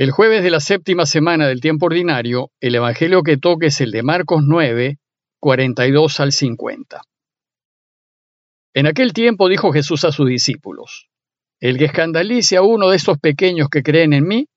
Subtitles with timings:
[0.00, 3.90] El jueves de la séptima semana del tiempo ordinario, el Evangelio que toque es el
[3.90, 4.96] de Marcos 9,
[5.40, 7.02] 42 al 50.
[8.72, 11.10] En aquel tiempo dijo Jesús a sus discípulos,
[11.60, 14.48] El que escandalice a uno de estos pequeños que creen en mí,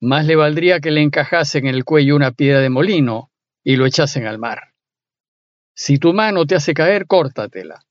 [0.00, 3.30] más le valdría que le encajasen en el cuello una piedra de molino
[3.62, 4.72] y lo echasen al mar.
[5.76, 7.84] Si tu mano te hace caer, córtatela.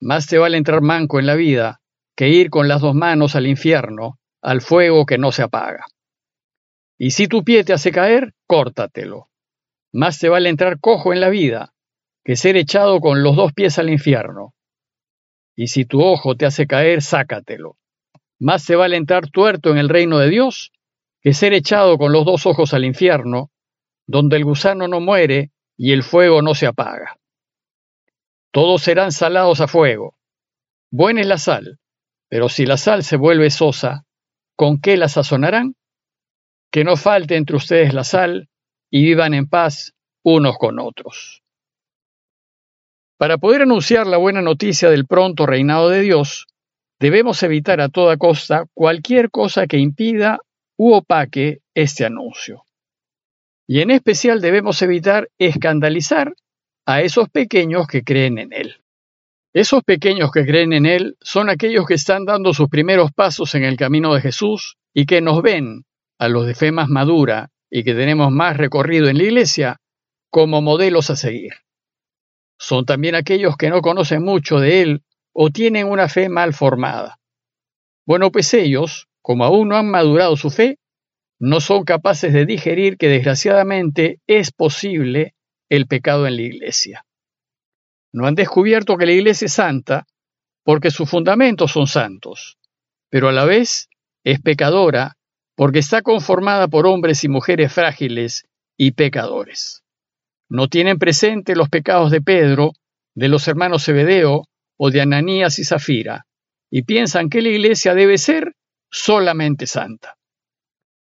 [0.00, 1.80] Más te vale entrar manco en la vida
[2.16, 5.86] que ir con las dos manos al infierno, al fuego que no se apaga.
[6.98, 9.28] Y si tu pie te hace caer, córtatelo.
[9.92, 11.74] Más te vale entrar cojo en la vida
[12.24, 14.54] que ser echado con los dos pies al infierno.
[15.54, 17.76] Y si tu ojo te hace caer, sácatelo.
[18.40, 20.72] Más te vale entrar tuerto en el reino de Dios
[21.20, 23.50] que ser echado con los dos ojos al infierno,
[24.06, 27.18] donde el gusano no muere y el fuego no se apaga.
[28.50, 30.16] Todos serán salados a fuego.
[30.90, 31.78] Buena es la sal,
[32.28, 34.04] pero si la sal se vuelve sosa,
[34.56, 35.76] ¿con qué la sazonarán?
[36.74, 38.48] Que no falte entre ustedes la sal
[38.90, 39.94] y vivan en paz
[40.24, 41.44] unos con otros.
[43.16, 46.48] Para poder anunciar la buena noticia del pronto reinado de Dios,
[46.98, 50.40] debemos evitar a toda costa cualquier cosa que impida
[50.76, 52.64] u opaque este anuncio.
[53.68, 56.34] Y en especial debemos evitar escandalizar
[56.86, 58.82] a esos pequeños que creen en Él.
[59.52, 63.62] Esos pequeños que creen en Él son aquellos que están dando sus primeros pasos en
[63.62, 65.84] el camino de Jesús y que nos ven,
[66.18, 69.80] a los de fe más madura y que tenemos más recorrido en la iglesia,
[70.30, 71.52] como modelos a seguir.
[72.58, 77.18] Son también aquellos que no conocen mucho de Él o tienen una fe mal formada.
[78.06, 80.78] Bueno, pues ellos, como aún no han madurado su fe,
[81.40, 85.34] no son capaces de digerir que desgraciadamente es posible
[85.68, 87.04] el pecado en la iglesia.
[88.12, 90.06] No han descubierto que la iglesia es santa
[90.62, 92.58] porque sus fundamentos son santos,
[93.10, 93.88] pero a la vez
[94.22, 95.16] es pecadora
[95.56, 99.82] porque está conformada por hombres y mujeres frágiles y pecadores.
[100.48, 102.72] No tienen presente los pecados de Pedro,
[103.14, 106.26] de los hermanos Zebedeo o de Ananías y Zafira,
[106.70, 108.54] y piensan que la iglesia debe ser
[108.90, 110.16] solamente santa.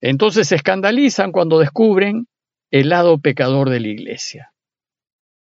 [0.01, 2.29] Entonces se escandalizan cuando descubren
[2.71, 4.53] el lado pecador de la iglesia.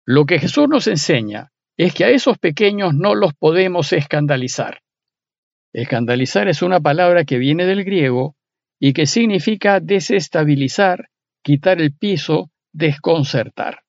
[0.05, 4.83] Lo que Jesús nos enseña es que a esos pequeños no los podemos escandalizar.
[5.73, 8.35] Escandalizar es una palabra que viene del griego
[8.81, 11.11] y que significa desestabilizar,
[11.43, 13.83] quitar el piso, desconcertar.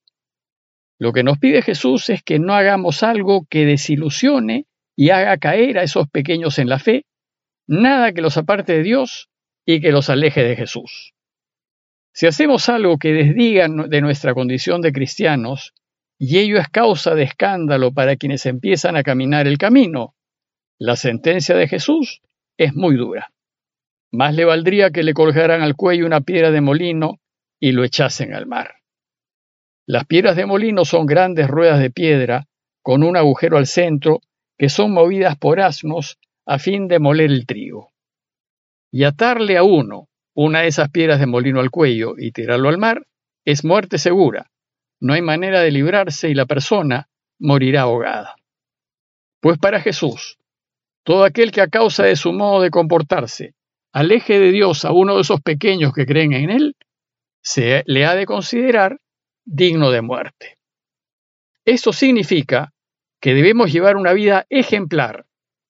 [1.00, 4.66] Lo que nos pide Jesús es que no hagamos algo que desilusione
[4.96, 7.06] y haga caer a esos pequeños en la fe,
[7.66, 9.30] nada que los aparte de Dios
[9.66, 11.14] y que los aleje de Jesús.
[12.14, 15.74] Si hacemos algo que desdiga de nuestra condición de cristianos,
[16.20, 20.16] y ello es causa de escándalo para quienes empiezan a caminar el camino,
[20.78, 22.22] la sentencia de Jesús
[22.58, 23.32] es muy dura.
[24.12, 27.20] Más le valdría que le colgaran al cuello una piedra de molino
[27.60, 28.76] y lo echasen al mar.
[29.88, 32.48] Las piedras de molino son grandes ruedas de piedra
[32.82, 34.20] con un agujero al centro
[34.58, 37.92] que son movidas por asnos a fin de moler el trigo.
[38.92, 42.78] Y atarle a uno una de esas piedras de molino al cuello y tirarlo al
[42.78, 43.06] mar
[43.46, 44.52] es muerte segura,
[45.00, 48.36] no hay manera de librarse y la persona morirá ahogada.
[49.40, 50.38] Pues para Jesús,
[51.04, 53.56] todo aquel que a causa de su modo de comportarse
[53.94, 56.76] aleje de Dios a uno de esos pequeños que creen en Él,
[57.44, 59.00] se le ha de considerar
[59.46, 60.58] digno de muerte.
[61.66, 62.74] Esto significa
[63.20, 65.26] que debemos llevar una vida ejemplar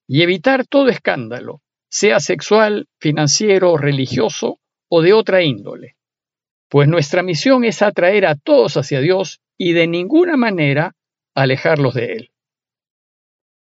[0.07, 4.59] y evitar todo escándalo, sea sexual, financiero, religioso
[4.89, 5.95] o de otra índole
[6.71, 10.95] pues nuestra misión es atraer a todos hacia Dios y de ninguna manera
[11.35, 12.29] alejarlos de Él.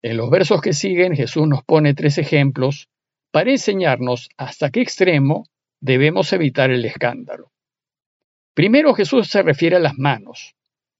[0.02, 2.90] En los versos que siguen Jesús nos pone tres ejemplos
[3.30, 5.46] para enseñarnos hasta qué extremo
[5.80, 7.52] debemos evitar el escándalo.
[8.54, 10.54] Primero Jesús se refiere a las manos,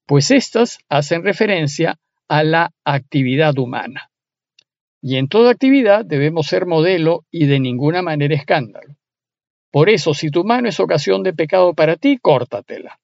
[0.07, 4.11] pues éstas hacen referencia a la actividad humana.
[5.01, 8.97] Y en toda actividad debemos ser modelo y de ninguna manera escándalo.
[9.71, 12.99] Por eso, si tu mano es ocasión de pecado para ti, córtatela.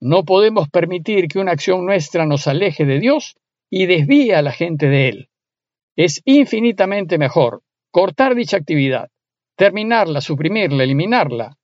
[0.00, 3.36] No podemos permitir que una acción nuestra nos aleje de Dios
[3.70, 5.28] y desvíe a la gente de Él.
[5.96, 7.62] Es infinitamente mejor
[7.92, 9.10] cortar dicha actividad,
[9.56, 11.58] terminarla, suprimirla, eliminarla,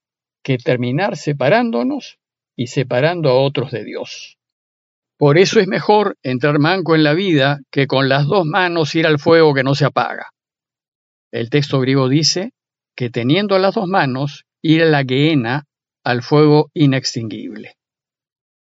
[0.44, 2.18] que terminar separándonos
[2.54, 4.38] y separando a otros de Dios.
[5.16, 9.06] Por eso es mejor entrar manco en la vida que con las dos manos ir
[9.06, 10.30] al fuego que no se apaga.
[11.32, 12.52] El texto griego dice,
[12.94, 15.64] que teniendo las dos manos, ir a la Gehenna,
[16.04, 17.74] al fuego inextinguible.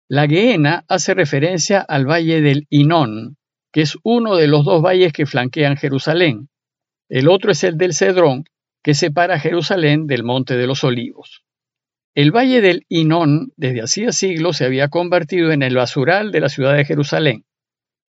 [0.09, 3.37] La Gehenna hace referencia al valle del Inón,
[3.73, 6.49] que es uno de los dos valles que flanquean Jerusalén.
[7.09, 8.45] El otro es el del Cedrón,
[8.83, 11.45] que separa Jerusalén del Monte de los Olivos.
[12.15, 16.49] El valle del Inón desde hacía siglos se había convertido en el basural de la
[16.49, 17.45] ciudad de Jerusalén.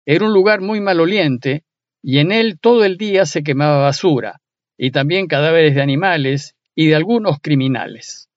[0.05, 1.63] Era un lugar muy maloliente
[2.01, 4.41] y en él todo el día se quemaba basura,
[4.77, 8.29] y también cadáveres de animales y de algunos criminales.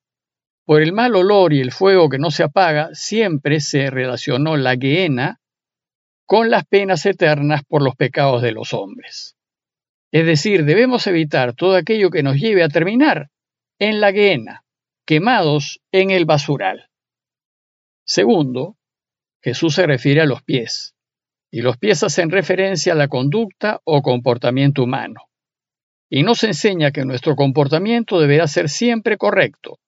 [0.65, 4.77] Por el mal olor y el fuego que no se apaga, siempre se relacionó la
[4.77, 5.41] Gehenna
[6.27, 9.37] con las penas eternas por los pecados de los hombres.
[10.13, 13.31] Es decir, debemos evitar todo aquello que nos lleve a terminar
[13.79, 14.65] en la Gehenna,
[15.07, 16.91] quemados en el basural.
[18.05, 18.77] Segundo,
[19.43, 20.95] Jesús se refiere a los pies,
[21.51, 25.31] y los pies hacen referencia a la conducta o comportamiento humano.
[26.11, 29.79] Y nos enseña que nuestro comportamiento deberá ser siempre correcto,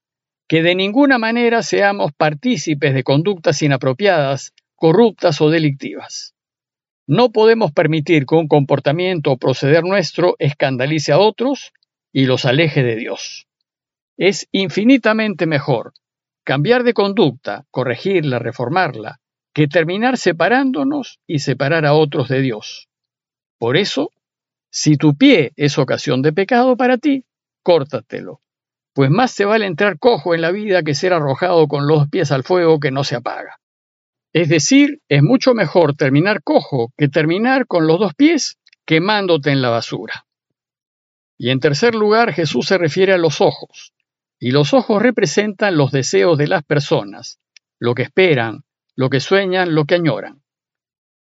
[0.48, 6.34] que de ninguna manera seamos partícipes de conductas inapropiadas, corruptas o delictivas.
[7.06, 11.72] No podemos permitir que un comportamiento o proceder nuestro escandalice a otros
[12.12, 13.46] y los aleje de Dios.
[14.16, 15.92] Es infinitamente mejor
[16.44, 19.20] cambiar de conducta, corregirla, reformarla,
[19.52, 22.88] que terminar separándonos y separar a otros de Dios.
[23.58, 24.10] Por eso,
[24.70, 27.24] si tu pie es ocasión de pecado para ti,
[27.62, 28.40] córtatelo,
[28.92, 32.32] pues más te vale entrar cojo en la vida que ser arrojado con los pies
[32.32, 33.58] al fuego que no se apaga.
[34.34, 39.62] Es decir, es mucho mejor terminar cojo que terminar con los dos pies quemándote en
[39.62, 40.26] la basura.
[41.38, 43.94] Y en tercer lugar, Jesús se refiere a los ojos,
[44.40, 47.38] y los ojos representan los deseos de las personas,
[47.78, 48.64] lo que esperan,
[48.96, 50.42] lo que sueñan, lo que añoran.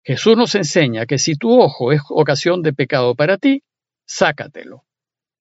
[0.03, 3.63] Jesús nos enseña que si tu ojo es ocasión de pecado para ti,
[4.05, 4.85] sácatelo.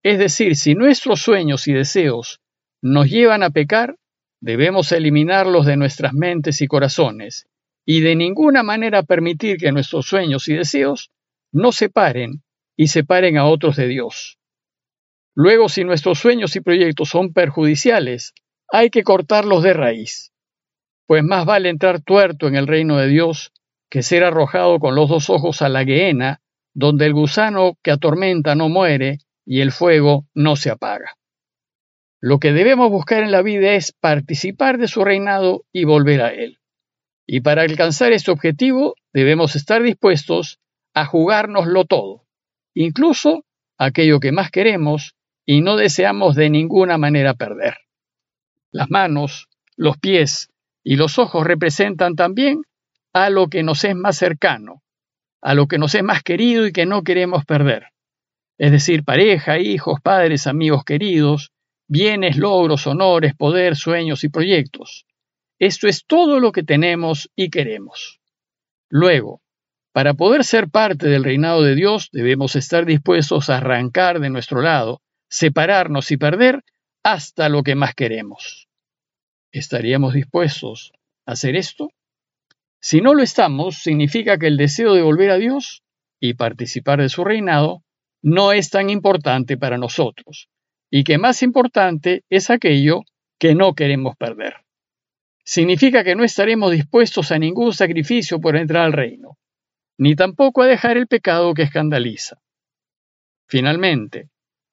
[0.02, 2.40] Es decir, si nuestros sueños y deseos
[2.80, 3.96] nos llevan a pecar,
[4.40, 7.49] debemos eliminarlos de nuestras mentes y corazones
[7.92, 11.10] y de ninguna manera permitir que nuestros sueños y deseos
[11.50, 12.44] nos separen
[12.76, 14.38] y separen a otros de Dios.
[15.34, 18.32] Luego, si nuestros sueños y proyectos son perjudiciales,
[18.68, 20.32] hay que cortarlos de raíz,
[21.08, 23.52] pues más vale entrar tuerto en el reino de Dios
[23.90, 26.40] que ser arrojado con los dos ojos a la gehenna,
[26.72, 31.16] donde el gusano que atormenta no muere y el fuego no se apaga.
[32.20, 36.28] Lo que debemos buscar en la vida es participar de su reinado y volver a
[36.28, 36.59] él.
[37.32, 40.58] Y para alcanzar este objetivo debemos estar dispuestos
[40.94, 42.24] a jugárnoslo todo,
[42.74, 43.44] incluso
[43.78, 45.14] aquello que más queremos
[45.46, 47.76] y no deseamos de ninguna manera perder.
[48.72, 49.46] Las manos,
[49.76, 50.48] los pies
[50.82, 52.62] y los ojos representan también
[53.12, 54.82] a lo que nos es más cercano,
[55.40, 57.90] a lo que nos es más querido y que no queremos perder.
[58.58, 61.52] Es decir, pareja, hijos, padres, amigos queridos,
[61.86, 65.06] bienes, logros, honores, poder, sueños y proyectos.
[65.60, 68.18] Esto es todo lo que tenemos y queremos.
[68.88, 69.42] Luego,
[69.92, 74.62] para poder ser parte del reinado de Dios, debemos estar dispuestos a arrancar de nuestro
[74.62, 76.64] lado, separarnos y perder
[77.02, 78.68] hasta lo que más queremos.
[79.52, 80.92] ¿Estaríamos dispuestos
[81.26, 81.90] a hacer esto?
[82.80, 85.82] Si no lo estamos, significa que el deseo de volver a Dios
[86.18, 87.82] y participar de su reinado
[88.22, 90.48] no es tan importante para nosotros,
[90.90, 93.02] y que más importante es aquello
[93.38, 94.54] que no queremos perder
[95.50, 99.36] significa que no estaremos dispuestos a ningún sacrificio por entrar al reino,
[99.98, 102.40] ni tampoco a dejar el pecado que escandaliza.
[103.48, 104.28] Finalmente,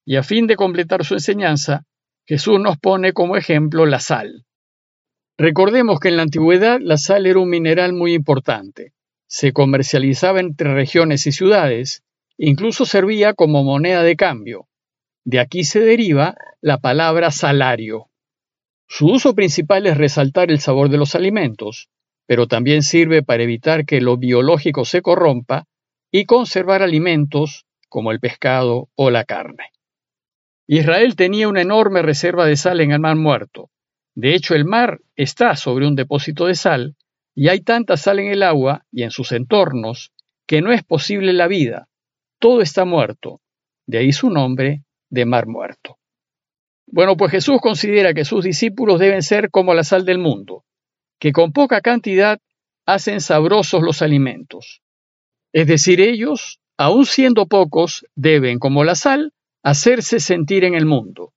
[0.05, 1.85] y a fin de completar su enseñanza,
[2.27, 4.45] Jesús nos pone como ejemplo la sal.
[5.35, 8.93] Recordemos que en la antigüedad la sal era un mineral muy importante.
[9.25, 12.03] Se comercializaba entre regiones y ciudades,
[12.37, 14.67] incluso servía como moneda de cambio.
[15.25, 18.11] De aquí se deriva la palabra salario.
[18.87, 21.89] Su uso principal es resaltar el sabor de los alimentos,
[22.25, 25.65] pero también sirve para evitar que lo biológico se corrompa
[26.11, 29.71] y conservar alimentos como el pescado o la carne.
[30.67, 33.69] Israel tenía una enorme reserva de sal en el Mar Muerto.
[34.15, 36.95] De hecho, el mar está sobre un depósito de sal
[37.35, 40.11] y hay tanta sal en el agua y en sus entornos
[40.45, 41.87] que no es posible la vida.
[42.39, 43.41] Todo está muerto.
[43.85, 45.96] De ahí su nombre de Mar Muerto.
[46.87, 50.63] Bueno, pues Jesús considera que sus discípulos deben ser como la sal del mundo,
[51.19, 52.39] que con poca cantidad
[52.85, 54.81] hacen sabrosos los alimentos.
[55.51, 61.33] Es decir, ellos, aun siendo pocos, deben, como la sal, hacerse sentir en el mundo.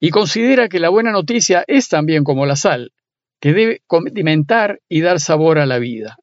[0.00, 2.92] Y considera que la buena noticia es también como la sal,
[3.40, 6.16] que debe condimentar y dar sabor a la vida.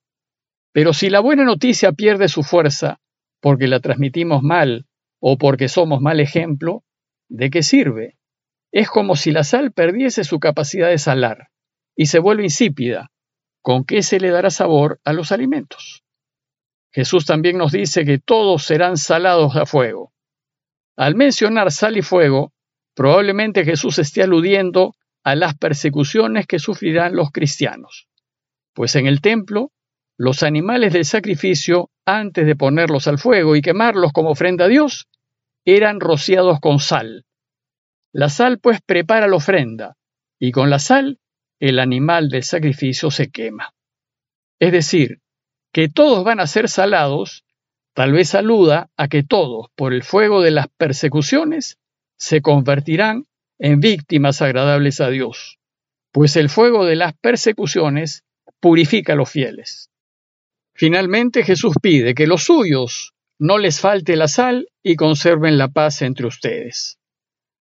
[0.74, 3.00] Pero si la buena noticia pierde su fuerza
[3.40, 4.88] porque la transmitimos mal
[5.20, 6.84] o porque somos mal ejemplo,
[7.30, 8.18] ¿de qué sirve?
[8.78, 11.48] Es como si la sal perdiese su capacidad de salar
[11.96, 13.10] y se vuelve insípida.
[13.64, 16.04] ¿Con qué se le dará sabor a los alimentos?
[16.94, 20.14] Jesús también nos dice que todos serán salados a fuego.
[20.96, 22.54] Al mencionar sal y fuego,
[22.94, 24.94] probablemente Jesús esté aludiendo
[25.24, 28.08] a las persecuciones que sufrirán los cristianos,
[28.76, 29.72] pues en el templo
[30.20, 35.08] los animales del sacrificio, antes de ponerlos al fuego y quemarlos como ofrenda a Dios,
[35.66, 37.24] eran rociados con sal.
[38.18, 39.96] La sal pues prepara la ofrenda,
[40.40, 41.20] y con la sal
[41.60, 43.76] el animal del sacrificio se quema.
[44.58, 45.22] Es decir,
[45.72, 47.46] que todos van a ser salados,
[47.94, 51.78] tal vez aluda a que todos, por el fuego de las persecuciones,
[52.18, 53.28] se convertirán
[53.60, 55.60] en víctimas agradables a Dios,
[56.12, 58.24] pues el fuego de las persecuciones
[58.60, 59.92] purifica a los fieles.
[60.74, 66.02] Finalmente Jesús pide que los suyos no les falte la sal y conserven la paz
[66.02, 66.98] entre ustedes.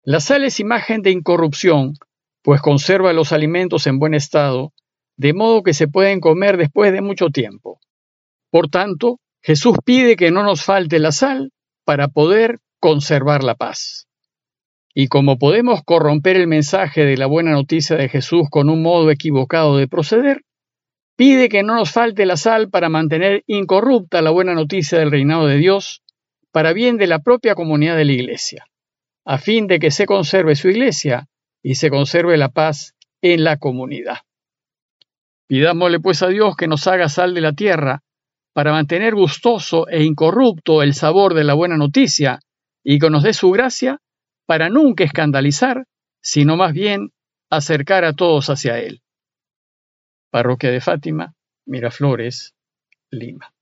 [0.05, 1.95] La sal es imagen de incorrupción,
[2.43, 4.73] pues conserva los alimentos en buen estado,
[5.17, 7.81] de modo que se pueden comer después de mucho tiempo.
[8.51, 11.53] Por tanto, Jesús pide que no nos falte la sal
[11.85, 14.07] para poder conservar la paz.
[14.95, 19.11] Y como podemos corromper el mensaje de la buena noticia de Jesús con un modo
[19.11, 20.43] equivocado de proceder,
[21.21, 25.47] Pide que no nos falte la sal para mantener incorrupta la buena noticia del reinado
[25.47, 26.03] de Dios,
[26.51, 28.65] para bien de la propia comunidad de la Iglesia,
[29.31, 31.29] a fin de que se conserve su Iglesia
[31.63, 34.19] y se conserve la paz en la comunidad.
[35.47, 38.03] Pidámosle pues a Dios que nos haga sal de la tierra,
[38.53, 42.41] para mantener gustoso e incorrupto el sabor de la buena noticia,
[42.83, 44.01] y que nos dé su gracia
[44.47, 45.85] para nunca escandalizar,
[46.21, 47.11] sino más bien
[47.51, 49.01] acercar a todos hacia Él.
[50.33, 51.35] Parroquia de Fátima,
[51.67, 52.57] Miraflores,
[53.13, 53.55] Lima.